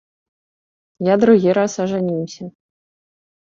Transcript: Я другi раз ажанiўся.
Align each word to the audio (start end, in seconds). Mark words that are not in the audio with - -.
Я 1.07 1.17
другi 1.23 1.49
раз 1.59 1.73
ажанiўся. 1.85 2.43